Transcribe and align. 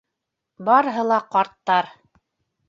Барыһы 0.69 1.03
ла 1.11 1.19
ҡарттар. 1.37 1.93